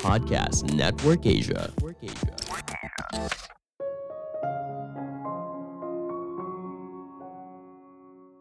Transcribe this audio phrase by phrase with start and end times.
[0.00, 1.68] Podcast Network Asia.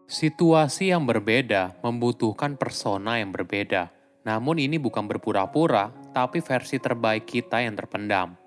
[0.08, 3.92] Situasi yang berbeda membutuhkan persona yang berbeda.
[4.24, 8.40] Namun ini bukan berpura-pura, tapi versi terbaik kita yang terpendam.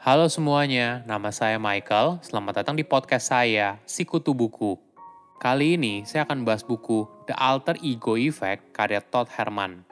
[0.00, 2.24] Halo semuanya, nama saya Michael.
[2.24, 4.80] Selamat datang di podcast saya, Sikutu Buku.
[5.36, 9.91] Kali ini saya akan bahas buku The Alter Ego Effect karya Todd Herman.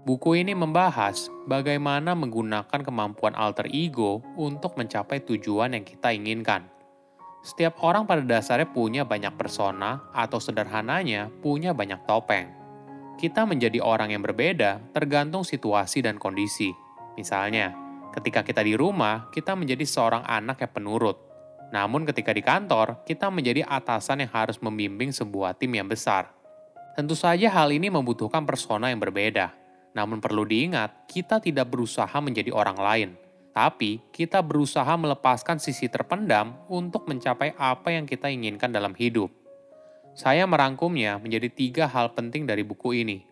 [0.00, 6.64] Buku ini membahas bagaimana menggunakan kemampuan alter ego untuk mencapai tujuan yang kita inginkan.
[7.44, 12.48] Setiap orang pada dasarnya punya banyak persona atau sederhananya punya banyak topeng.
[13.20, 16.72] Kita menjadi orang yang berbeda tergantung situasi dan kondisi.
[17.20, 17.76] Misalnya,
[18.16, 21.20] ketika kita di rumah, kita menjadi seorang anak yang penurut.
[21.76, 26.32] Namun ketika di kantor, kita menjadi atasan yang harus membimbing sebuah tim yang besar.
[26.96, 29.59] Tentu saja hal ini membutuhkan persona yang berbeda
[29.90, 33.10] namun perlu diingat, kita tidak berusaha menjadi orang lain,
[33.50, 39.34] tapi kita berusaha melepaskan sisi terpendam untuk mencapai apa yang kita inginkan dalam hidup.
[40.14, 43.26] Saya merangkumnya menjadi tiga hal penting dari buku ini.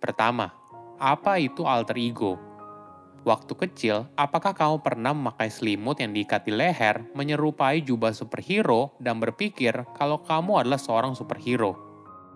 [0.00, 0.52] Pertama,
[0.96, 2.40] apa itu alter ego?
[3.20, 9.20] Waktu kecil, apakah kamu pernah memakai selimut yang diikat di leher, menyerupai jubah superhero, dan
[9.20, 11.89] berpikir kalau kamu adalah seorang superhero?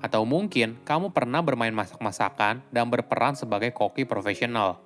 [0.04, 4.84] Atau mungkin kamu pernah bermain masak-masakan dan berperan sebagai koki profesional.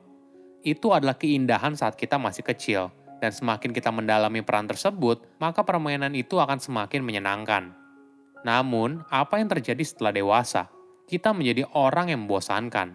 [0.63, 6.15] Itu adalah keindahan saat kita masih kecil, dan semakin kita mendalami peran tersebut, maka permainan
[6.15, 7.75] itu akan semakin menyenangkan.
[8.47, 10.71] Namun, apa yang terjadi setelah dewasa?
[11.11, 12.95] Kita menjadi orang yang membosankan.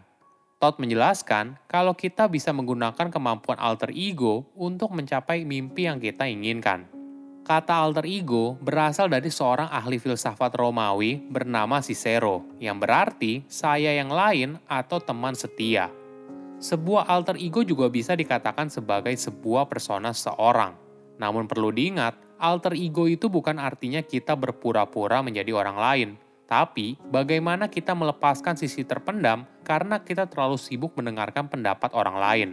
[0.63, 6.87] Todd menjelaskan kalau kita bisa menggunakan kemampuan alter ego untuk mencapai mimpi yang kita inginkan.
[7.43, 14.07] Kata alter ego berasal dari seorang ahli filsafat Romawi bernama Cicero, yang berarti saya yang
[14.07, 15.91] lain atau teman setia.
[16.63, 20.71] Sebuah alter ego juga bisa dikatakan sebagai sebuah persona seorang.
[21.19, 26.09] Namun perlu diingat, alter ego itu bukan artinya kita berpura-pura menjadi orang lain,
[26.47, 32.49] tapi bagaimana kita melepaskan sisi terpendam karena kita terlalu sibuk mendengarkan pendapat orang lain.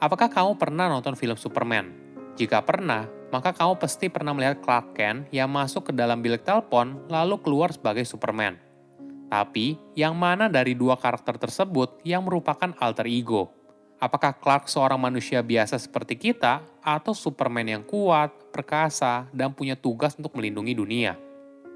[0.00, 1.92] Apakah kamu pernah nonton film Superman?
[2.40, 6.96] Jika pernah, maka kamu pasti pernah melihat Clark Kent yang masuk ke dalam bilik telepon
[7.12, 8.56] lalu keluar sebagai Superman.
[9.28, 13.52] Tapi, yang mana dari dua karakter tersebut yang merupakan alter ego?
[14.00, 20.16] Apakah Clark seorang manusia biasa seperti kita, atau Superman yang kuat, perkasa, dan punya tugas
[20.16, 21.12] untuk melindungi dunia?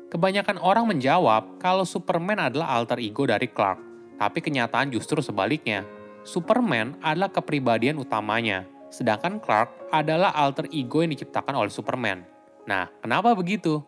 [0.09, 3.81] Kebanyakan orang menjawab kalau Superman adalah alter ego dari Clark,
[4.17, 5.85] tapi kenyataan justru sebaliknya.
[6.25, 12.29] Superman adalah kepribadian utamanya, sedangkan Clark adalah alter ego yang diciptakan oleh Superman.
[12.69, 13.81] Nah, kenapa begitu?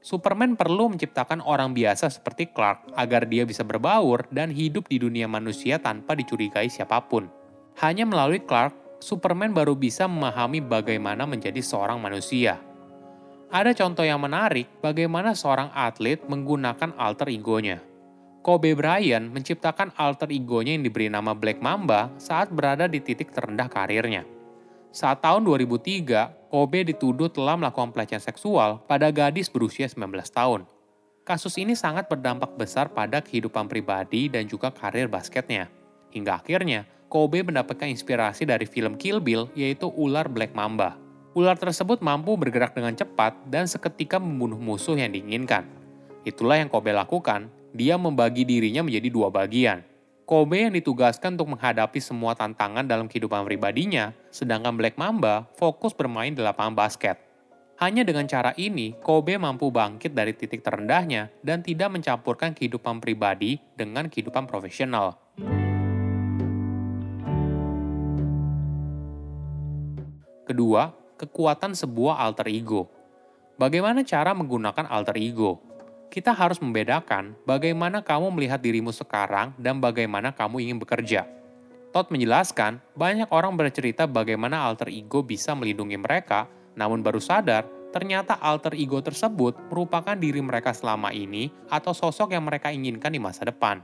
[0.00, 5.28] Superman perlu menciptakan orang biasa seperti Clark agar dia bisa berbaur dan hidup di dunia
[5.28, 7.28] manusia tanpa dicurigai siapa pun.
[7.80, 12.60] Hanya melalui Clark, Superman baru bisa memahami bagaimana menjadi seorang manusia.
[13.50, 17.80] Ada contoh yang menarik bagaimana seorang atlet menggunakan alter egonya.
[18.40, 23.68] Kobe Bryant menciptakan alter egonya yang diberi nama Black Mamba saat berada di titik terendah
[23.68, 24.39] karirnya.
[24.90, 30.02] Saat tahun 2003, Kobe dituduh telah melakukan pelecehan seksual pada gadis berusia 19
[30.34, 30.66] tahun.
[31.22, 35.70] Kasus ini sangat berdampak besar pada kehidupan pribadi dan juga karir basketnya.
[36.10, 40.98] Hingga akhirnya, Kobe mendapatkan inspirasi dari film Kill Bill yaitu ular Black Mamba.
[41.38, 45.70] Ular tersebut mampu bergerak dengan cepat dan seketika membunuh musuh yang diinginkan.
[46.26, 49.86] Itulah yang Kobe lakukan, dia membagi dirinya menjadi dua bagian.
[50.30, 56.30] Kobe yang ditugaskan untuk menghadapi semua tantangan dalam kehidupan pribadinya, sedangkan Black Mamba fokus bermain
[56.30, 57.18] di lapangan basket.
[57.82, 63.58] Hanya dengan cara ini, Kobe mampu bangkit dari titik terendahnya dan tidak mencampurkan kehidupan pribadi
[63.74, 65.18] dengan kehidupan profesional.
[70.46, 72.86] Kedua, kekuatan sebuah alter ego.
[73.58, 75.69] Bagaimana cara menggunakan alter ego?
[76.10, 81.22] Kita harus membedakan bagaimana kamu melihat dirimu sekarang dan bagaimana kamu ingin bekerja.
[81.94, 88.38] Todd menjelaskan, banyak orang bercerita bagaimana alter ego bisa melindungi mereka, namun baru sadar ternyata
[88.38, 93.46] alter ego tersebut merupakan diri mereka selama ini atau sosok yang mereka inginkan di masa
[93.46, 93.82] depan.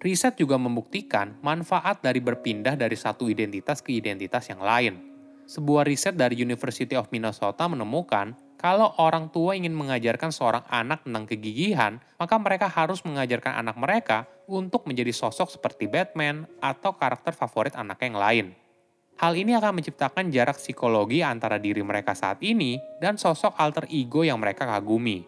[0.00, 4.96] Riset juga membuktikan manfaat dari berpindah dari satu identitas ke identitas yang lain.
[5.44, 11.24] Sebuah riset dari University of Minnesota menemukan kalau orang tua ingin mengajarkan seorang anak tentang
[11.24, 17.72] kegigihan, maka mereka harus mengajarkan anak mereka untuk menjadi sosok seperti Batman atau karakter favorit
[17.72, 18.46] anak yang lain.
[19.16, 24.28] Hal ini akan menciptakan jarak psikologi antara diri mereka saat ini dan sosok alter ego
[24.28, 25.24] yang mereka kagumi.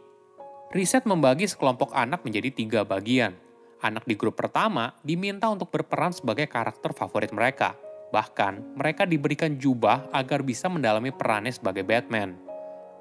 [0.69, 3.33] Riset membagi sekelompok anak menjadi tiga bagian.
[3.81, 7.81] Anak di grup pertama diminta untuk berperan sebagai karakter favorit mereka.
[8.13, 12.52] Bahkan, mereka diberikan jubah agar bisa mendalami perannya sebagai Batman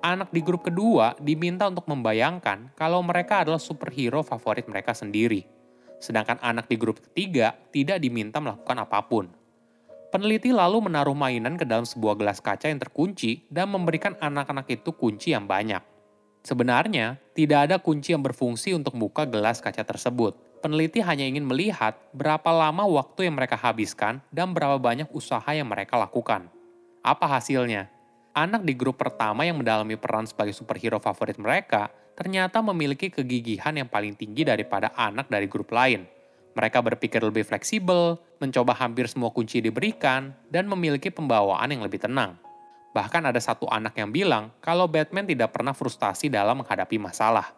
[0.02, 5.46] anak di grup kedua diminta untuk membayangkan kalau mereka adalah superhero favorit mereka sendiri.
[6.02, 9.30] Sedangkan anak di grup ketiga tidak diminta melakukan apa pun.
[10.12, 14.92] Peneliti lalu menaruh mainan ke dalam sebuah gelas kaca yang terkunci dan memberikan anak-anak itu
[14.92, 15.80] kunci yang banyak.
[16.42, 20.36] Sebenarnya, tidak ada kunci yang berfungsi untuk buka gelas kaca tersebut.
[20.60, 25.70] Peneliti hanya ingin melihat berapa lama waktu yang mereka habiskan dan berapa banyak usaha yang
[25.70, 26.50] mereka lakukan.
[27.06, 28.01] Apa hasilnya?
[28.32, 33.90] Anak di grup pertama yang mendalami peran sebagai superhero favorit mereka ternyata memiliki kegigihan yang
[33.90, 36.06] paling tinggi daripada anak dari grup lain.
[36.52, 42.36] Mereka berpikir lebih fleksibel, mencoba hampir semua kunci diberikan, dan memiliki pembawaan yang lebih tenang.
[42.92, 47.56] Bahkan ada satu anak yang bilang kalau Batman tidak pernah frustasi dalam menghadapi masalah.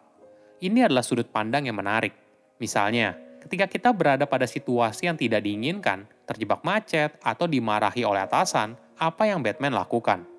[0.62, 2.14] Ini adalah sudut pandang yang menarik.
[2.62, 8.78] Misalnya, ketika kita berada pada situasi yang tidak diinginkan, terjebak macet, atau dimarahi oleh atasan,
[8.94, 10.33] apa yang Batman lakukan?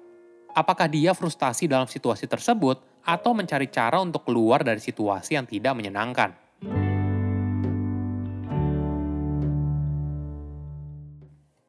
[0.55, 5.75] Apakah dia frustasi dalam situasi tersebut atau mencari cara untuk keluar dari situasi yang tidak
[5.75, 6.31] menyenangkan.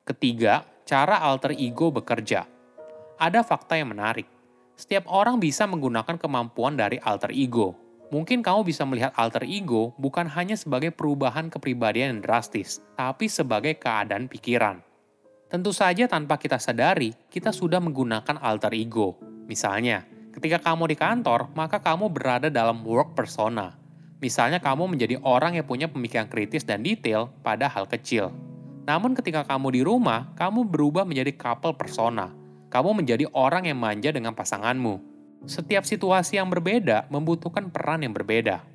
[0.06, 2.46] Ketiga, cara alter ego bekerja.
[3.18, 4.30] Ada fakta yang menarik.
[4.78, 7.74] Setiap orang bisa menggunakan kemampuan dari alter ego.
[8.14, 13.74] Mungkin kamu bisa melihat alter ego bukan hanya sebagai perubahan kepribadian yang drastis, tapi sebagai
[13.82, 14.85] keadaan pikiran.
[15.46, 19.14] Tentu saja tanpa kita sadari, kita sudah menggunakan alter ego.
[19.46, 20.02] Misalnya,
[20.34, 23.78] ketika kamu di kantor, maka kamu berada dalam work persona.
[24.18, 28.34] Misalnya kamu menjadi orang yang punya pemikiran kritis dan detail pada hal kecil.
[28.90, 32.34] Namun ketika kamu di rumah, kamu berubah menjadi couple persona.
[32.66, 34.98] Kamu menjadi orang yang manja dengan pasanganmu.
[35.46, 38.66] Setiap situasi yang berbeda membutuhkan peran yang berbeda.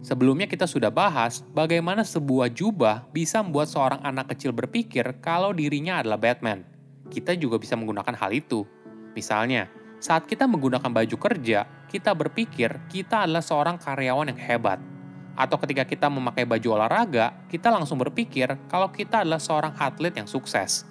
[0.00, 6.00] Sebelumnya kita sudah bahas bagaimana sebuah jubah bisa membuat seorang anak kecil berpikir kalau dirinya
[6.00, 6.64] adalah Batman.
[7.12, 8.64] Kita juga bisa menggunakan hal itu.
[9.12, 9.68] Misalnya,
[10.00, 14.80] saat kita menggunakan baju kerja, kita berpikir kita adalah seorang karyawan yang hebat.
[15.36, 20.24] Atau ketika kita memakai baju olahraga, kita langsung berpikir kalau kita adalah seorang atlet yang
[20.24, 20.88] sukses.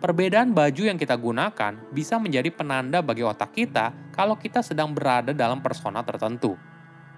[0.00, 5.36] Perbedaan baju yang kita gunakan bisa menjadi penanda bagi otak kita kalau kita sedang berada
[5.36, 6.56] dalam persona tertentu.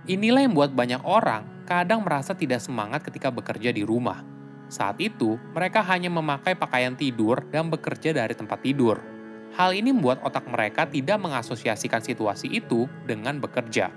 [0.08, 4.24] Inilah yang membuat banyak orang kadang merasa tidak semangat ketika bekerja di rumah.
[4.72, 9.04] Saat itu, mereka hanya memakai pakaian tidur dan bekerja dari tempat tidur.
[9.52, 13.92] Hal ini membuat otak mereka tidak mengasosiasikan situasi itu dengan bekerja.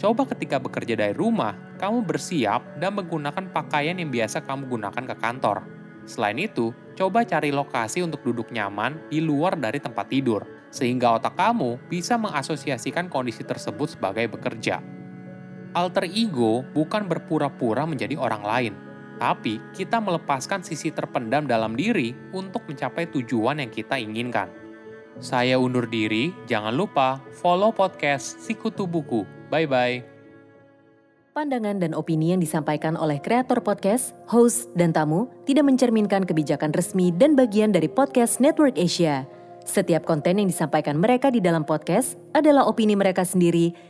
[0.00, 5.16] Coba ketika bekerja dari rumah, kamu bersiap dan menggunakan pakaian yang biasa kamu gunakan ke
[5.20, 5.68] kantor.
[6.08, 11.36] Selain itu, coba cari lokasi untuk duduk nyaman di luar dari tempat tidur, sehingga otak
[11.36, 14.99] kamu bisa mengasosiasikan kondisi tersebut sebagai bekerja.
[15.70, 18.74] Alter ego bukan berpura-pura menjadi orang lain,
[19.22, 24.50] tapi kita melepaskan sisi terpendam dalam diri untuk mencapai tujuan yang kita inginkan.
[25.22, 29.22] Saya undur diri, jangan lupa follow podcast Sikutu Buku.
[29.50, 30.02] Bye-bye.
[31.30, 37.14] Pandangan dan opini yang disampaikan oleh kreator podcast, host, dan tamu tidak mencerminkan kebijakan resmi
[37.14, 39.22] dan bagian dari podcast Network Asia.
[39.62, 43.89] Setiap konten yang disampaikan mereka di dalam podcast adalah opini mereka sendiri